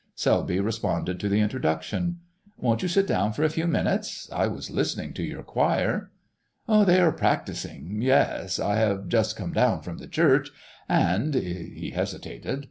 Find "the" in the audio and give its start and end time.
1.29-1.41, 9.99-10.07